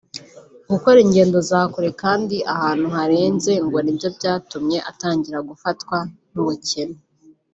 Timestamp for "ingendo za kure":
1.05-1.89